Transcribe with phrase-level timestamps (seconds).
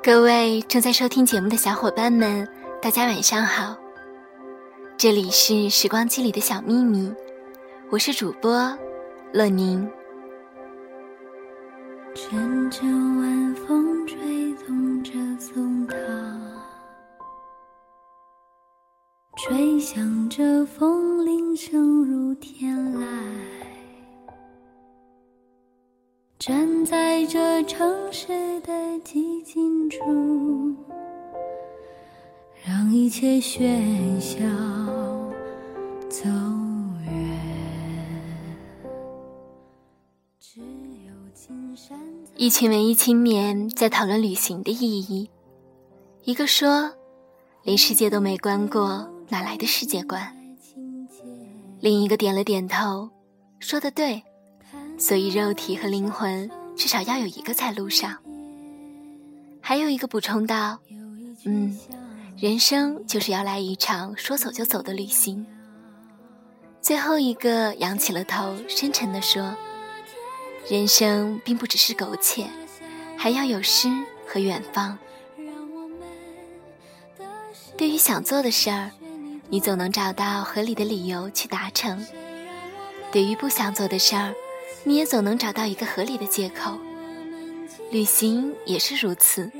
[0.00, 2.48] 各位正在收听节目的小伙伴们，
[2.80, 3.76] 大家晚上好。
[4.96, 7.12] 这里是时光机里的小秘密，
[7.90, 8.78] 我是主播
[9.32, 9.90] 乐宁。
[12.14, 15.96] 阵阵晚风吹动着松涛，
[19.36, 23.04] 吹响着风铃声如天籁。
[26.38, 29.98] 站在这城市的寂静处，
[32.64, 34.38] 让一切喧嚣
[36.08, 36.28] 走
[37.04, 37.12] 远。
[42.36, 45.28] 一群文艺青年在讨论旅行的意义。
[46.22, 46.94] 一个说
[47.64, 50.36] ：“连世界都没观过，哪来的世界观？”，
[51.82, 53.10] 另一个点了点头，
[53.58, 54.22] 说的对。
[54.98, 58.16] 所以肉体和灵魂至少要有一个在路上。
[59.60, 60.78] 还有一个补充道
[61.46, 61.78] ：“嗯，
[62.36, 65.46] 人生就是要来一场说走就走的旅行。”
[66.82, 69.54] 最后一个仰起了头，深沉地说
[70.68, 72.46] ：“人生并不只是苟且，
[73.16, 73.88] 还要有诗
[74.26, 74.98] 和远方。
[77.76, 78.90] 对于想做的事儿，
[79.48, 81.98] 你总能找到合理的理由去达成；
[83.12, 84.34] 对于不想做的事儿，
[84.84, 86.78] 你也总能找到一个合理的借口。
[87.90, 89.50] 旅行也是如此。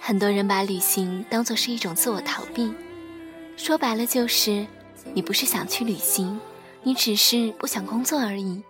[0.00, 2.72] 很多人把旅行当作是一种自我逃避，
[3.56, 4.66] 说白了就是，
[5.14, 6.38] 你不是想去旅行，
[6.82, 8.62] 你只是不想工作而已。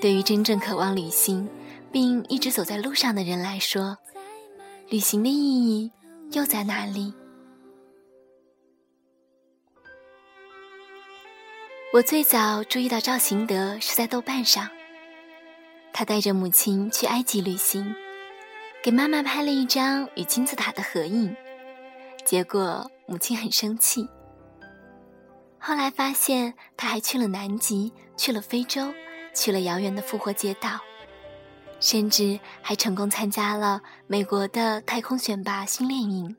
[0.00, 1.48] 对于真正渴望旅行，
[1.90, 3.96] 并一直走在路上的人来说，
[4.88, 5.90] 旅行的意义
[6.32, 7.12] 又在哪里？
[11.92, 14.66] 我最早注意到赵行德是在豆瓣上，
[15.92, 17.94] 他带着母亲去埃及旅行，
[18.82, 21.36] 给妈妈拍了一张与金字塔的合影，
[22.24, 24.08] 结果母亲很生气。
[25.58, 28.90] 后来发现他还去了南极，去了非洲，
[29.34, 30.80] 去了遥远的复活节岛，
[31.78, 36.34] 甚至还成功参加了美国的太空选拔训练营。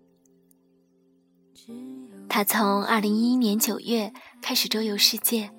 [2.28, 4.12] 他从2011年9月
[4.44, 5.50] 开始周游世界，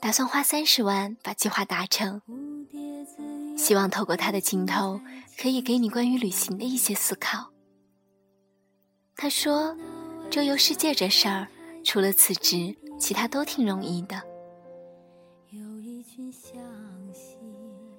[0.00, 2.22] 打算花30万把计划达成。
[3.58, 4.98] 希望透过他的镜头，
[5.38, 7.50] 可以给你关于旅行的一些思考。
[9.14, 9.76] 他说
[10.32, 11.46] ：“周游世界这事儿，
[11.84, 14.22] 除了辞职，其他都挺容易的。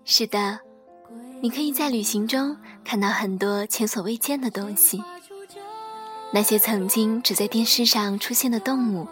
[0.03, 0.59] 是的，
[1.41, 4.99] 你可以在旅行中看到很多前所未见的东西。
[6.33, 9.07] 那些曾经只在电视上出现的动物，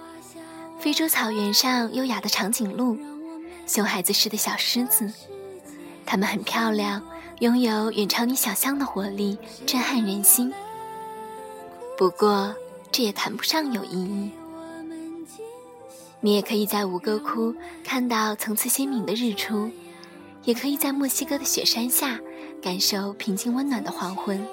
[0.79, 2.97] 非洲草原上优雅的长颈鹿，
[3.67, 5.12] 熊孩子似的小狮子，
[6.06, 7.06] 它们很漂亮，
[7.40, 10.53] 拥有远超你想象的活力，震撼人心。
[11.97, 12.56] 不过，
[12.94, 14.31] 这也谈不上有意义。
[16.22, 17.53] 你也可以在吴哥窟
[17.84, 19.69] 看到层次鲜明的日出，
[20.45, 22.18] 也可以在墨西哥的雪山下
[22.62, 24.47] 感受平静温暖的黄昏。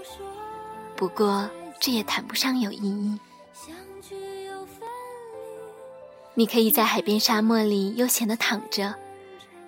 [0.96, 1.48] 不过，
[1.80, 3.16] 这也谈不上有意义。
[6.38, 8.94] 你可以在海边沙漠里悠闲地躺着，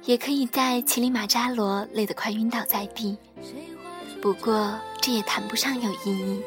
[0.04, 3.16] 也可以在乞力马扎罗累得快晕倒在地。
[4.20, 6.42] 不过，这也谈不上有意义。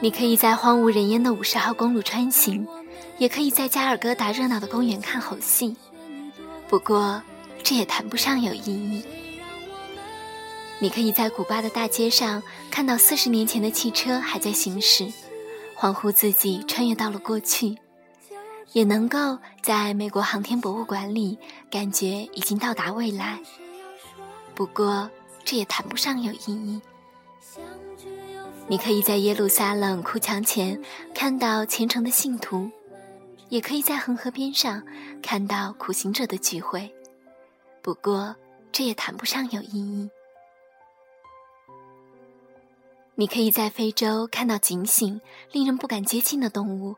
[0.00, 2.66] 你可以在荒无人烟的五十号公路穿行，
[3.18, 5.76] 也可以在加尔各答热闹的公园看猴戏。
[6.66, 7.22] 不过，
[7.62, 9.04] 这也谈不上有意义。
[10.80, 15.06] 你可以在古巴的大街上看到四十年前的汽车还在行驶，
[15.78, 17.76] 恍惚自己穿越到了过去；
[18.72, 21.38] 也能够在美国航天博物馆里
[21.70, 23.38] 感觉已经到达未来。
[24.54, 25.10] 不过，
[25.44, 26.80] 这也谈不上有意义。
[28.68, 30.80] 你可以在耶路撒冷哭墙前
[31.14, 32.70] 看到虔诚的信徒，
[33.48, 34.82] 也可以在恒河边上
[35.22, 36.90] 看到苦行者的聚会。
[37.82, 38.34] 不过，
[38.70, 40.08] 这也谈不上有意义。
[43.14, 45.20] 你可以在非洲看到警醒、
[45.50, 46.96] 令人不敢接近的动物，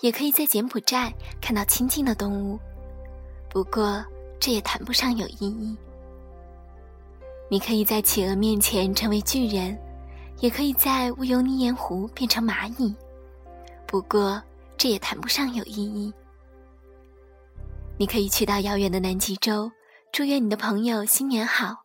[0.00, 2.58] 也可以在柬埔寨看到亲近的动物。
[3.48, 4.04] 不过，
[4.38, 5.76] 这也谈不上有意义。
[7.50, 9.76] 你可以在企鹅面前成为巨人，
[10.38, 12.94] 也可以在乌尤尼盐湖变成蚂蚁。
[13.86, 14.40] 不过，
[14.76, 16.12] 这也谈不上有意义。
[17.98, 19.70] 你可以去到遥远的南极洲，
[20.12, 21.84] 祝愿你的朋友新年好。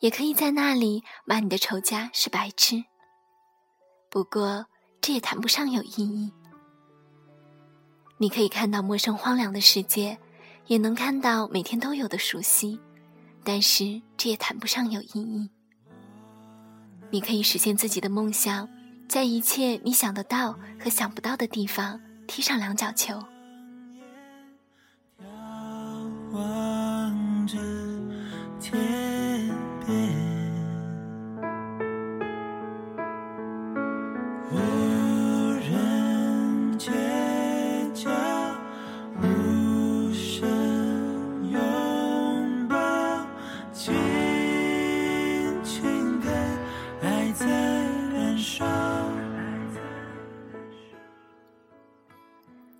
[0.00, 2.84] 也可以在那里骂你的仇家是白痴。
[4.10, 4.66] 不过，
[5.00, 6.30] 这也谈不上有意义。
[8.18, 10.16] 你可以看到陌生荒凉的世界，
[10.66, 12.80] 也能看到每天都有的熟悉，
[13.44, 15.50] 但是这也谈不上有意义。
[17.10, 18.68] 你可以实现自己的梦想，
[19.06, 23.22] 在一切你想得到和想不到的地方踢上两脚球。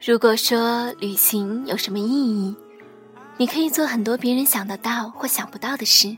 [0.07, 2.55] 如果说旅行有什么意义，
[3.39, 6.17] 你可以做很多别人想得到或想不到的事，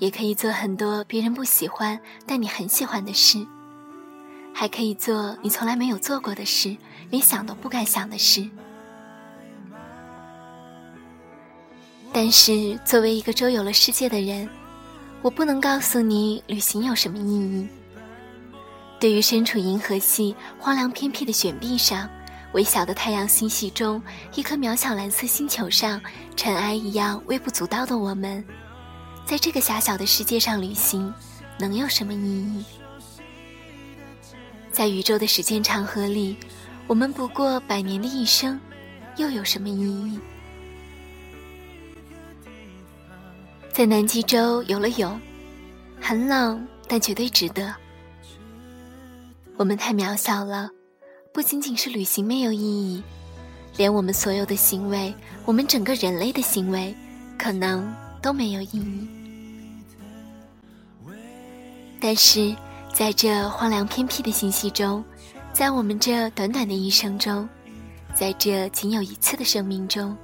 [0.00, 1.96] 也可以做很多别人不喜欢
[2.26, 3.46] 但你很喜欢的事，
[4.52, 6.76] 还可以做你从来没有做过的事，
[7.08, 8.44] 连想都不敢想的事。
[12.12, 14.48] 但是作为一个周游了世界的人，
[15.22, 17.68] 我不能告诉你旅行有什么意义。
[18.98, 22.10] 对于身处银河系荒凉偏僻的雪壁上。
[22.52, 24.02] 微小的太阳星系中，
[24.34, 26.00] 一颗渺小蓝色星球上，
[26.34, 28.44] 尘埃一样微不足道的我们，
[29.26, 31.12] 在这个狭小的世界上旅行，
[31.58, 32.64] 能有什么意义？
[34.72, 36.36] 在宇宙的时间长河里，
[36.86, 38.58] 我们不过百年的一生，
[39.16, 40.18] 又有什么意义？
[43.72, 45.20] 在南极洲游了泳，
[46.00, 47.74] 很冷，但绝对值得。
[49.56, 50.70] 我们太渺小了。
[51.38, 53.00] 不仅仅是旅行没有意义，
[53.76, 55.14] 连我们所有的行为，
[55.44, 56.92] 我们整个人类的行为，
[57.38, 59.08] 可能都没有意义。
[62.00, 62.52] 但是，
[62.92, 65.04] 在这荒凉偏僻的星系中，
[65.52, 67.48] 在我们这短短的一生中，
[68.12, 70.16] 在这仅有一次的生命中，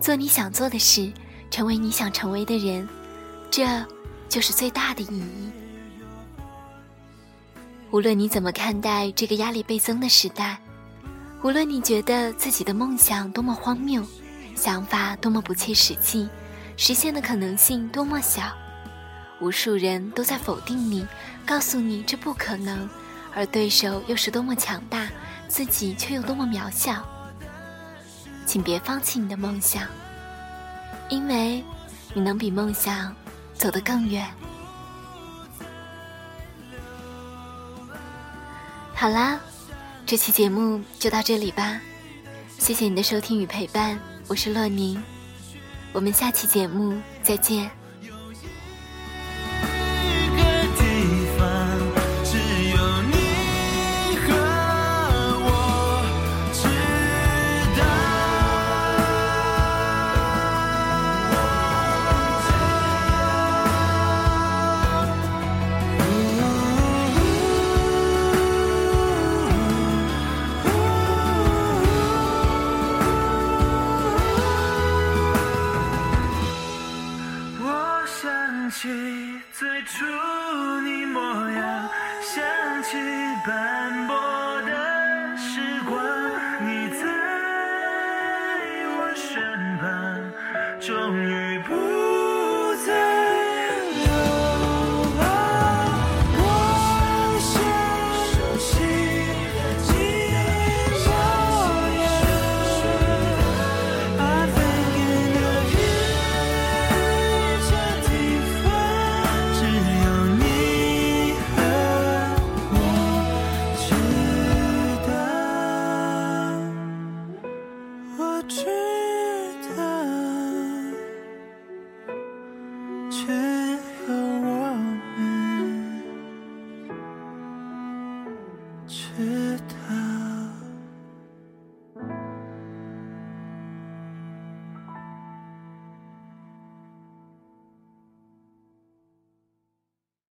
[0.00, 1.12] 做你想做的事，
[1.50, 2.88] 成为你想成为的人，
[3.50, 3.66] 这
[4.30, 5.61] 就是最大的意义。
[7.92, 10.58] 无论你怎么看待这个压力倍增的时代，
[11.42, 14.02] 无论你觉得自己的梦想多么荒谬，
[14.56, 16.26] 想法多么不切实际，
[16.78, 18.44] 实现的可能性多么小，
[19.42, 21.06] 无数人都在否定你，
[21.44, 22.88] 告诉你这不可能，
[23.34, 25.06] 而对手又是多么强大，
[25.46, 27.06] 自己却又多么渺小。
[28.46, 29.86] 请别放弃你的梦想，
[31.10, 31.62] 因为
[32.14, 33.14] 你能比梦想
[33.52, 34.26] 走得更远。
[39.02, 39.40] 好啦，
[40.06, 41.80] 这期节目就到这里吧，
[42.56, 45.02] 谢谢你的收听与陪伴，我是洛宁，
[45.92, 47.68] 我们下期节目再见。
[90.82, 91.21] 终于不。